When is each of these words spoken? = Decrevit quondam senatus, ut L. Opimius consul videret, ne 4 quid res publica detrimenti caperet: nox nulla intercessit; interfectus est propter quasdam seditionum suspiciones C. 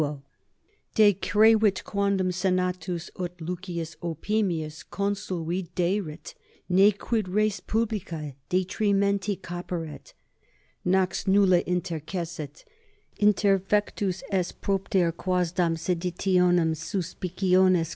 = 0.01 0.03
Decrevit 0.95 1.83
quondam 1.83 2.31
senatus, 2.33 3.11
ut 3.19 3.33
L. 3.39 3.45
Opimius 4.09 4.83
consul 4.89 5.45
videret, 5.45 6.33
ne 6.67 6.89
4 6.91 6.97
quid 6.97 7.27
res 7.27 7.59
publica 7.59 8.33
detrimenti 8.49 9.39
caperet: 9.39 10.13
nox 10.83 11.25
nulla 11.27 11.61
intercessit; 11.65 12.63
interfectus 13.19 14.23
est 14.31 14.59
propter 14.59 15.11
quasdam 15.11 15.75
seditionum 15.77 16.73
suspiciones 16.75 17.85
C. 17.85 17.89